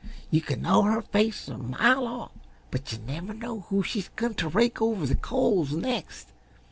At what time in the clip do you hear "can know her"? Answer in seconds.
0.41-1.03